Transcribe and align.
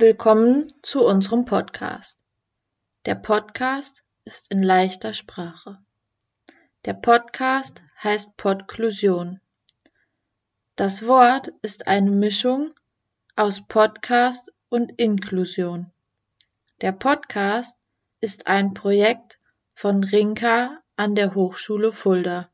Willkommen 0.00 0.72
zu 0.82 1.04
unserem 1.04 1.44
Podcast. 1.44 2.16
Der 3.04 3.16
Podcast 3.16 4.04
ist 4.24 4.48
in 4.48 4.62
leichter 4.62 5.12
Sprache. 5.12 5.76
Der 6.84 6.94
Podcast 6.94 7.82
heißt 8.04 8.36
Podklusion. 8.36 9.40
Das 10.76 11.04
Wort 11.08 11.52
ist 11.62 11.88
eine 11.88 12.12
Mischung 12.12 12.70
aus 13.34 13.60
Podcast 13.66 14.52
und 14.68 14.92
Inklusion. 15.00 15.90
Der 16.80 16.92
Podcast 16.92 17.74
ist 18.20 18.46
ein 18.46 18.74
Projekt 18.74 19.40
von 19.74 20.04
Rinka 20.04 20.78
an 20.94 21.16
der 21.16 21.34
Hochschule 21.34 21.90
Fulda. 21.90 22.48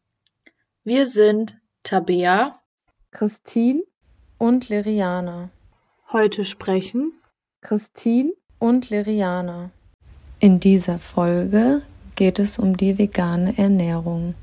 Wir 0.82 1.06
sind 1.06 1.58
Tabea, 1.82 2.58
Christine 3.11 3.82
und 4.39 4.70
Liriana. 4.70 5.50
Heute 6.11 6.46
sprechen 6.46 7.12
Christine 7.64 8.35
und 8.59 8.91
Liriana. 8.91 9.71
In 10.39 10.61
dieser 10.61 10.99
Folge 10.99 11.81
geht 12.14 12.39
es 12.39 12.59
um 12.59 12.77
die 12.77 12.99
vegane 12.99 13.57
Ernährung. 13.57 14.35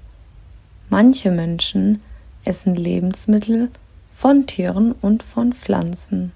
Manche 0.90 1.30
Menschen 1.30 2.02
essen 2.46 2.76
Lebensmittel 2.76 3.70
von 4.16 4.48
Tieren 4.48 4.94
und 4.94 5.22
von 5.22 5.54
Pflanzen. 5.54 6.32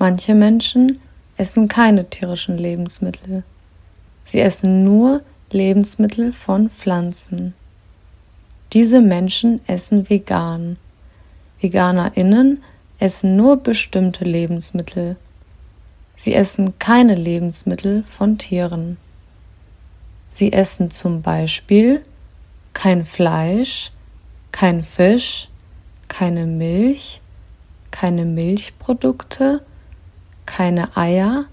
Manche 0.00 0.34
Menschen 0.34 1.00
essen 1.36 1.68
keine 1.68 2.10
tierischen 2.10 2.58
Lebensmittel. 2.58 3.44
Sie 4.24 4.40
essen 4.40 4.82
nur 4.82 5.22
Lebensmittel 5.52 6.32
von 6.32 6.70
Pflanzen. 6.70 7.54
Diese 8.72 9.00
Menschen 9.00 9.60
essen 9.68 10.10
vegan. 10.10 10.76
Veganerinnen 11.60 12.64
essen 12.98 13.36
nur 13.36 13.58
bestimmte 13.58 14.24
Lebensmittel. 14.24 15.16
Sie 16.16 16.34
essen 16.34 16.78
keine 16.78 17.14
Lebensmittel 17.14 18.04
von 18.04 18.38
Tieren. 18.38 18.96
Sie 20.28 20.52
essen 20.52 20.90
zum 20.90 21.22
Beispiel 21.22 22.02
kein 22.72 23.04
Fleisch, 23.04 23.92
kein 24.52 24.82
Fisch, 24.82 25.48
keine 26.08 26.46
Milch, 26.46 27.20
keine 27.90 28.24
Milchprodukte, 28.24 29.64
keine 30.46 30.96
Eier 30.96 31.46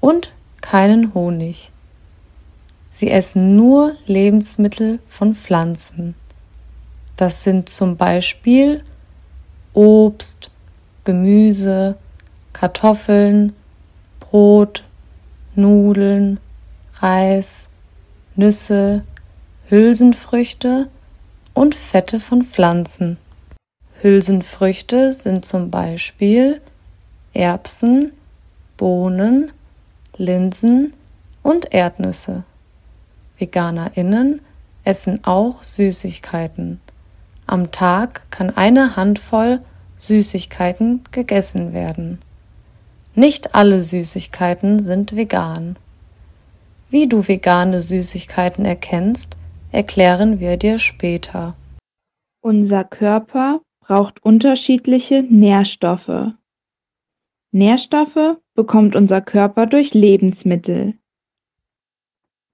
und 0.00 0.32
keinen 0.60 1.14
Honig. 1.14 1.72
Sie 2.90 3.10
essen 3.10 3.56
nur 3.56 3.96
Lebensmittel 4.06 5.00
von 5.08 5.34
Pflanzen. 5.34 6.14
Das 7.16 7.42
sind 7.42 7.68
zum 7.68 7.96
Beispiel 7.96 8.84
Obst, 9.72 10.50
Gemüse, 11.04 11.96
Kartoffeln, 12.52 13.54
Brot, 14.32 14.82
Nudeln, 15.56 16.40
Reis, 16.94 17.68
Nüsse, 18.34 19.02
Hülsenfrüchte 19.68 20.88
und 21.52 21.74
Fette 21.74 22.18
von 22.18 22.42
Pflanzen. 22.42 23.18
Hülsenfrüchte 24.00 25.12
sind 25.12 25.44
zum 25.44 25.70
Beispiel 25.70 26.62
Erbsen, 27.34 28.12
Bohnen, 28.78 29.52
Linsen 30.16 30.94
und 31.42 31.74
Erdnüsse. 31.74 32.44
VeganerInnen 33.36 34.40
essen 34.82 35.22
auch 35.24 35.62
Süßigkeiten. 35.62 36.80
Am 37.46 37.70
Tag 37.70 38.30
kann 38.30 38.48
eine 38.56 38.96
Handvoll 38.96 39.60
Süßigkeiten 39.98 41.04
gegessen 41.10 41.74
werden. 41.74 42.22
Nicht 43.14 43.54
alle 43.54 43.82
Süßigkeiten 43.82 44.82
sind 44.82 45.14
vegan. 45.14 45.76
Wie 46.88 47.06
du 47.06 47.28
vegane 47.28 47.82
Süßigkeiten 47.82 48.64
erkennst, 48.64 49.36
erklären 49.70 50.40
wir 50.40 50.56
dir 50.56 50.78
später. 50.78 51.54
Unser 52.40 52.84
Körper 52.84 53.60
braucht 53.80 54.22
unterschiedliche 54.24 55.22
Nährstoffe. 55.22 56.32
Nährstoffe 57.50 58.38
bekommt 58.54 58.96
unser 58.96 59.20
Körper 59.20 59.66
durch 59.66 59.92
Lebensmittel. 59.92 60.94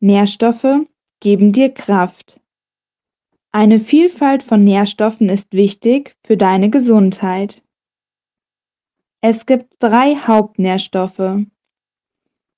Nährstoffe 0.01 0.87
geben 1.21 1.53
dir 1.53 1.73
Kraft. 1.73 2.41
Eine 3.53 3.79
Vielfalt 3.79 4.43
von 4.43 4.65
Nährstoffen 4.65 5.29
ist 5.29 5.53
wichtig 5.53 6.17
für 6.25 6.37
deine 6.37 6.69
Gesundheit. 6.69 7.63
Es 9.21 9.47
gibt 9.47 9.75
drei 9.81 10.15
Hauptnährstoffe. 10.15 11.45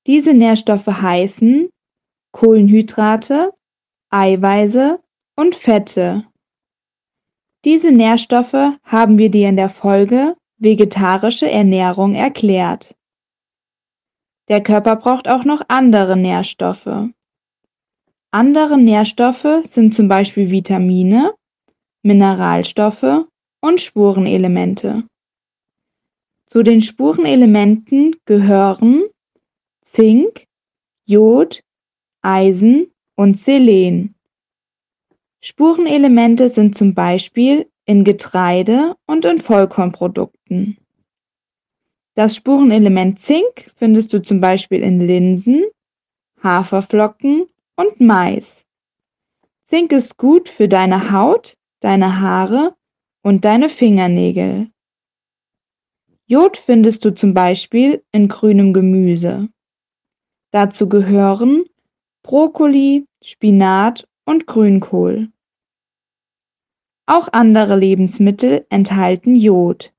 Diese 0.07 0.35
Nährstoffe 0.35 0.87
heißen 0.87 1.71
Kohlenhydrate, 2.33 3.55
Eiweiße 4.11 5.01
und 5.37 5.55
Fette. 5.57 6.27
Diese 7.65 7.91
Nährstoffe 7.91 8.77
haben 8.85 9.17
wir 9.17 9.31
dir 9.31 9.49
in 9.49 9.57
der 9.57 9.71
Folge 9.71 10.37
Vegetarische 10.59 11.51
Ernährung 11.51 12.15
erklärt. 12.15 12.95
Der 14.49 14.63
Körper 14.63 14.97
braucht 14.97 15.29
auch 15.29 15.45
noch 15.45 15.63
andere 15.69 16.17
Nährstoffe. 16.17 17.09
Andere 18.31 18.77
Nährstoffe 18.77 19.65
sind 19.71 19.95
zum 19.95 20.09
Beispiel 20.09 20.51
Vitamine, 20.51 21.35
Mineralstoffe 22.03 23.27
und 23.63 23.81
Spurenelemente. 23.81 25.05
Zu 26.53 26.65
den 26.65 26.81
Spurenelementen 26.81 28.17
gehören 28.25 29.05
Zink, 29.85 30.47
Jod, 31.07 31.63
Eisen 32.23 32.93
und 33.15 33.39
Selen. 33.39 34.17
Spurenelemente 35.41 36.49
sind 36.49 36.77
zum 36.77 36.93
Beispiel 36.93 37.71
in 37.85 38.03
Getreide 38.03 38.97
und 39.07 39.25
in 39.27 39.41
Vollkornprodukten. 39.41 40.77
Das 42.17 42.35
Spurenelement 42.35 43.21
Zink 43.21 43.71
findest 43.77 44.13
du 44.13 44.21
zum 44.21 44.41
Beispiel 44.41 44.83
in 44.83 45.01
Linsen, 45.01 45.67
Haferflocken 46.43 47.47
und 47.77 48.01
Mais. 48.01 48.65
Zink 49.69 49.93
ist 49.93 50.17
gut 50.17 50.49
für 50.49 50.67
deine 50.67 51.13
Haut, 51.13 51.57
deine 51.79 52.21
Haare 52.21 52.75
und 53.23 53.45
deine 53.45 53.69
Fingernägel. 53.69 54.69
Jod 56.31 56.57
findest 56.57 57.05
du 57.05 57.13
zum 57.13 57.35
Beispiel 57.35 58.05
in 58.13 58.29
grünem 58.29 58.73
Gemüse. 58.73 59.49
Dazu 60.53 60.89
gehören 60.89 61.65
Brokkoli, 62.23 63.05
Spinat 63.21 64.07
und 64.27 64.47
Grünkohl. 64.47 65.33
Auch 67.07 67.31
andere 67.33 67.77
Lebensmittel 67.77 68.65
enthalten 68.71 69.35
Jod. 69.35 69.93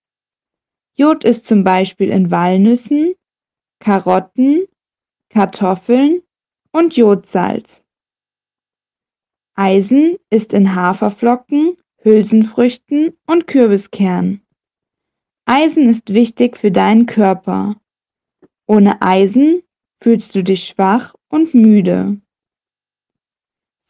Jod 0.96 1.26
ist 1.26 1.46
zum 1.48 1.66
Beispiel 1.66 2.10
in 2.12 2.32
Walnüssen, 2.32 3.14
Karotten, 3.80 4.68
Kartoffeln 5.28 6.22
und 6.72 6.96
Jodsalz. 6.96 7.84
Eisen 9.56 10.16
ist 10.30 10.54
in 10.54 10.76
Haferflocken, 10.76 11.76
Hülsenfrüchten 11.98 13.18
und 13.28 13.48
Kürbiskern. 13.48 14.41
Eisen 15.54 15.90
ist 15.90 16.14
wichtig 16.14 16.56
für 16.56 16.72
deinen 16.72 17.08
Körper. 17.08 17.76
Ohne 18.68 19.02
Eisen 19.02 19.62
fühlst 20.00 20.34
du 20.34 20.46
dich 20.46 20.64
schwach 20.64 21.14
und 21.28 21.54
müde. 21.54 22.22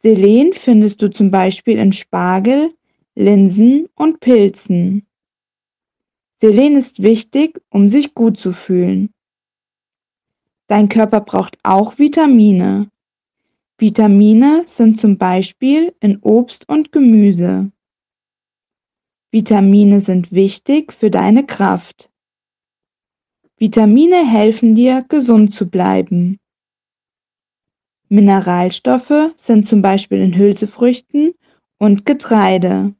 Selen 0.02 0.54
findest 0.54 1.00
du 1.00 1.08
zum 1.08 1.30
Beispiel 1.30 1.78
in 1.78 1.92
Spargel, 1.92 2.74
Linsen 3.14 3.88
und 3.94 4.18
Pilzen. 4.18 5.06
Selen 6.40 6.74
ist 6.74 7.00
wichtig, 7.00 7.62
um 7.70 7.88
sich 7.88 8.12
gut 8.12 8.40
zu 8.40 8.52
fühlen. 8.52 9.14
Dein 10.66 10.88
Körper 10.88 11.20
braucht 11.20 11.58
auch 11.62 11.96
Vitamine. 11.96 12.90
Vitamine 13.78 14.64
sind 14.66 14.98
zum 14.98 15.16
Beispiel 15.16 15.94
in 16.00 16.18
Obst 16.22 16.68
und 16.68 16.90
Gemüse. 16.90 17.70
Vitamine 19.34 20.00
sind 20.00 20.30
wichtig 20.32 20.92
für 20.92 21.10
deine 21.10 21.46
Kraft. 21.46 22.10
Vitamine 23.56 24.28
helfen 24.28 24.74
dir, 24.74 25.06
gesund 25.08 25.54
zu 25.54 25.70
bleiben. 25.70 26.38
Mineralstoffe 28.10 29.32
sind 29.38 29.66
zum 29.66 29.80
Beispiel 29.80 30.20
in 30.20 30.36
Hülsefrüchten 30.36 31.32
und 31.78 32.04
Getreide. 32.04 32.94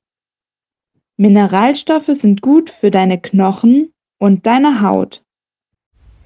Mineralstoffe 1.19 2.11
sind 2.14 2.40
gut 2.40 2.70
für 2.70 2.90
deine 2.90 3.20
Knochen 3.20 3.93
und 4.19 4.46
deine 4.46 4.81
Haut. 4.81 5.23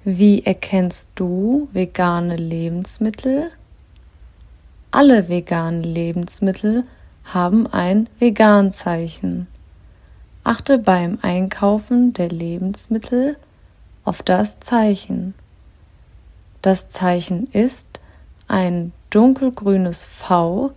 Wie 0.04 0.44
erkennst 0.44 1.10
du 1.16 1.68
vegane 1.72 2.36
Lebensmittel? 2.36 3.50
Alle 4.92 5.28
veganen 5.28 5.82
Lebensmittel 5.82 6.84
haben 7.24 7.66
ein 7.66 8.08
Veganzeichen. 8.20 9.48
Achte 10.46 10.78
beim 10.78 11.18
Einkaufen 11.22 12.12
der 12.12 12.28
Lebensmittel 12.28 13.36
auf 14.04 14.22
das 14.22 14.60
Zeichen. 14.60 15.34
Das 16.62 16.88
Zeichen 16.88 17.48
ist 17.48 18.00
ein 18.46 18.92
dunkelgrünes 19.10 20.04
V 20.04 20.70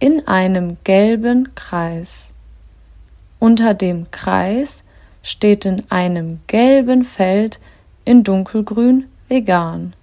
in 0.00 0.26
einem 0.26 0.78
gelben 0.82 1.54
Kreis. 1.54 2.32
Unter 3.38 3.74
dem 3.74 4.10
Kreis 4.10 4.82
steht 5.22 5.66
in 5.66 5.84
einem 5.88 6.40
gelben 6.48 7.04
Feld 7.04 7.60
in 8.04 8.24
dunkelgrün 8.24 9.04
vegan. 9.28 9.94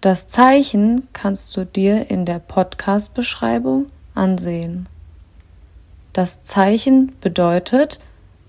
Das 0.00 0.26
Zeichen 0.26 1.06
kannst 1.12 1.56
du 1.56 1.64
dir 1.64 2.10
in 2.10 2.26
der 2.26 2.40
Podcast-Beschreibung 2.40 3.86
ansehen. 4.16 4.88
Das 6.12 6.42
Zeichen 6.42 7.12
bedeutet, 7.20 8.00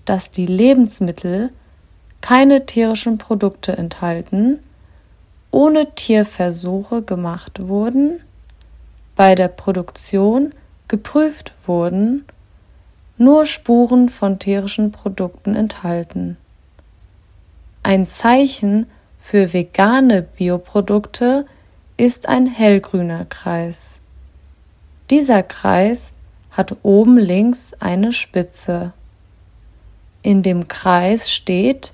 dass 0.04 0.30
die 0.30 0.46
Lebensmittel 0.46 1.50
keine 2.20 2.66
tierischen 2.66 3.18
Produkte 3.18 3.76
enthalten, 3.76 4.58
ohne 5.50 5.94
Tierversuche 5.94 7.02
gemacht 7.02 7.66
wurden, 7.66 8.20
bei 9.16 9.34
der 9.34 9.48
Produktion 9.48 10.52
geprüft 10.88 11.52
wurden, 11.66 12.24
nur 13.16 13.46
Spuren 13.46 14.08
von 14.08 14.38
tierischen 14.38 14.90
Produkten 14.90 15.54
enthalten. 15.54 16.36
Ein 17.82 18.06
Zeichen 18.06 18.86
für 19.20 19.52
vegane 19.52 20.22
Bioprodukte 20.22 21.46
ist 21.96 22.28
ein 22.28 22.46
hellgrüner 22.46 23.24
Kreis. 23.26 24.00
Dieser 25.10 25.42
Kreis 25.42 26.12
hat 26.56 26.76
oben 26.82 27.18
links 27.18 27.72
eine 27.80 28.12
Spitze. 28.12 28.92
In 30.22 30.42
dem 30.42 30.68
Kreis 30.68 31.30
steht 31.30 31.92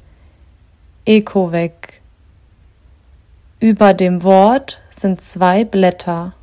Ecovec. 1.04 2.00
Über 3.58 3.94
dem 3.94 4.22
Wort 4.22 4.80
sind 4.90 5.20
zwei 5.20 5.64
Blätter. 5.64 6.34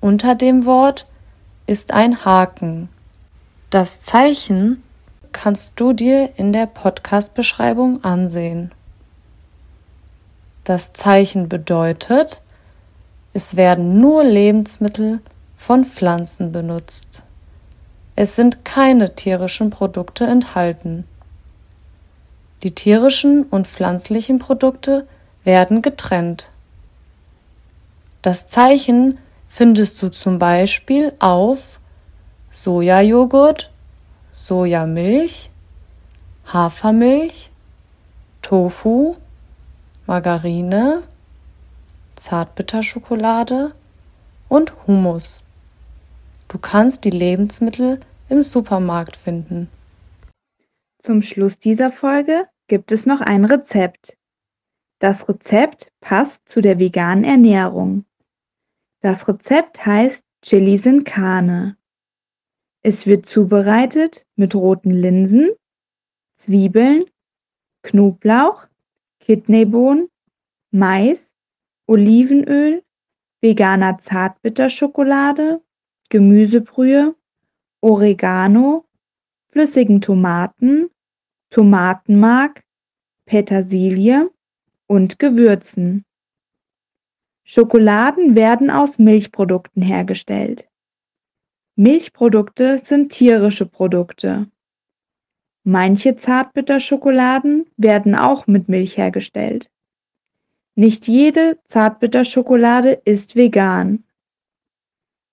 Unter 0.00 0.34
dem 0.34 0.64
Wort 0.64 1.06
ist 1.66 1.92
ein 1.92 2.24
Haken. 2.24 2.88
Das 3.70 4.00
Zeichen 4.00 4.82
kannst 5.32 5.80
du 5.80 5.92
dir 5.92 6.30
in 6.36 6.52
der 6.52 6.66
Podcast-Beschreibung 6.66 8.04
ansehen. 8.04 8.70
Das 10.64 10.92
Zeichen 10.92 11.48
bedeutet, 11.48 12.42
es 13.32 13.56
werden 13.56 13.98
nur 13.98 14.24
Lebensmittel 14.24 15.20
von 15.62 15.84
Pflanzen 15.84 16.50
benutzt. 16.50 17.22
Es 18.16 18.34
sind 18.34 18.64
keine 18.64 19.14
tierischen 19.14 19.70
Produkte 19.70 20.24
enthalten. 20.26 21.04
Die 22.64 22.74
tierischen 22.74 23.44
und 23.44 23.68
pflanzlichen 23.68 24.40
Produkte 24.40 25.06
werden 25.44 25.80
getrennt. 25.80 26.50
Das 28.22 28.48
Zeichen 28.48 29.18
findest 29.48 30.02
du 30.02 30.08
zum 30.08 30.40
Beispiel 30.40 31.12
auf 31.20 31.78
Sojajoghurt, 32.50 33.70
Sojamilch, 34.32 35.50
Hafermilch, 36.52 37.52
Tofu, 38.42 39.14
Margarine, 40.06 41.04
Zartbitterschokolade 42.16 43.72
und 44.48 44.72
Hummus. 44.88 45.46
Du 46.52 46.58
kannst 46.58 47.04
die 47.04 47.10
Lebensmittel 47.10 48.00
im 48.28 48.42
Supermarkt 48.42 49.16
finden. 49.16 49.70
Zum 50.98 51.22
Schluss 51.22 51.58
dieser 51.58 51.90
Folge 51.90 52.46
gibt 52.66 52.92
es 52.92 53.06
noch 53.06 53.22
ein 53.22 53.46
Rezept. 53.46 54.18
Das 54.98 55.30
Rezept 55.30 55.90
passt 56.02 56.46
zu 56.46 56.60
der 56.60 56.78
veganen 56.78 57.24
Ernährung. 57.24 58.04
Das 59.00 59.26
Rezept 59.28 59.86
heißt 59.86 60.26
Chili 60.42 60.76
sin 60.76 61.04
Carne. 61.04 61.78
Es 62.82 63.06
wird 63.06 63.24
zubereitet 63.24 64.26
mit 64.36 64.54
roten 64.54 64.90
Linsen, 64.90 65.52
Zwiebeln, 66.34 67.06
Knoblauch, 67.80 68.66
Kidneybohnen, 69.20 70.10
Mais, 70.70 71.32
Olivenöl, 71.86 72.84
veganer 73.40 73.96
Zartbitterschokolade, 73.96 75.62
Gemüsebrühe, 76.12 77.16
Oregano, 77.80 78.84
flüssigen 79.48 80.02
Tomaten, 80.02 80.90
Tomatenmark, 81.48 82.64
Petersilie 83.24 84.30
und 84.86 85.18
Gewürzen. 85.18 86.04
Schokoladen 87.44 88.34
werden 88.36 88.70
aus 88.70 88.98
Milchprodukten 88.98 89.80
hergestellt. 89.80 90.68
Milchprodukte 91.76 92.82
sind 92.84 93.10
tierische 93.10 93.64
Produkte. 93.64 94.50
Manche 95.64 96.16
Zartbitterschokoladen 96.16 97.70
werden 97.78 98.16
auch 98.16 98.46
mit 98.46 98.68
Milch 98.68 98.98
hergestellt. 98.98 99.70
Nicht 100.74 101.08
jede 101.08 101.58
Zartbitterschokolade 101.64 103.00
ist 103.06 103.34
vegan. 103.34 104.04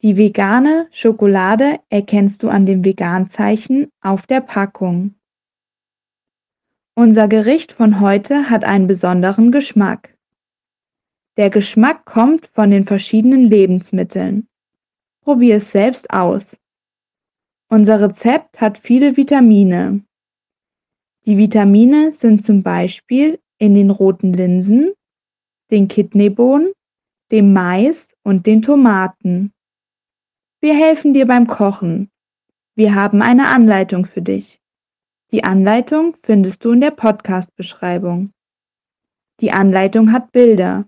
Die 0.01 0.15
vegane 0.15 0.87
Schokolade 0.91 1.81
erkennst 1.89 2.43
du 2.43 2.49
an 2.49 2.65
dem 2.65 2.85
Veganzeichen 2.85 3.91
auf 3.99 4.25
der 4.27 4.39
Packung. 4.39 5.15
Unser 6.95 7.27
Gericht 7.27 7.73
von 7.73 7.99
heute 7.99 8.49
hat 8.49 8.63
einen 8.63 8.87
besonderen 8.87 9.51
Geschmack. 9.51 10.17
Der 11.35 11.49
Geschmack 11.49 12.05
kommt 12.05 12.47
von 12.47 12.71
den 12.71 12.85
verschiedenen 12.85 13.43
Lebensmitteln. 13.43 14.47
Probier 15.21 15.57
es 15.57 15.71
selbst 15.71 16.09
aus. 16.11 16.55
Unser 17.67 17.99
Rezept 17.99 18.61
hat 18.61 18.77
viele 18.77 19.17
Vitamine. 19.17 20.01
Die 21.25 21.37
Vitamine 21.37 22.13
sind 22.13 22.45
zum 22.45 22.63
Beispiel 22.63 23.37
in 23.57 23.75
den 23.75 23.89
roten 23.89 24.31
Linsen, 24.31 24.93
den 25.71 25.89
Kidneybohnen, 25.89 26.71
dem 27.31 27.51
Mais 27.51 28.15
und 28.23 28.47
den 28.47 28.61
Tomaten. 28.61 29.51
Wir 30.61 30.75
helfen 30.75 31.13
dir 31.13 31.25
beim 31.25 31.47
Kochen. 31.47 32.11
Wir 32.75 32.93
haben 32.93 33.21
eine 33.21 33.47
Anleitung 33.47 34.05
für 34.05 34.21
dich. 34.21 34.59
Die 35.31 35.45
Anleitung 35.45 36.17
findest 36.21 36.65
du 36.65 36.73
in 36.73 36.81
der 36.81 36.91
Podcast-Beschreibung. 36.91 38.33
Die 39.39 39.53
Anleitung 39.53 40.11
hat 40.11 40.33
Bilder. 40.33 40.85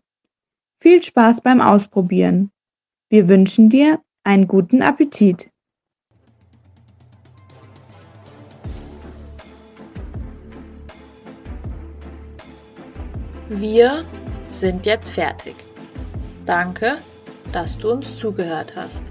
Viel 0.82 1.02
Spaß 1.02 1.40
beim 1.40 1.62
Ausprobieren. 1.62 2.52
Wir 3.08 3.30
wünschen 3.30 3.70
dir 3.70 4.02
einen 4.26 4.46
guten 4.46 4.82
Appetit. 4.82 5.50
Wir 13.48 14.04
sind 14.48 14.86
jetzt 14.86 15.12
fertig. 15.12 15.56
Danke, 16.46 16.98
dass 17.54 17.78
du 17.78 17.92
uns 17.92 18.18
zugehört 18.18 18.76
hast. 18.76 19.11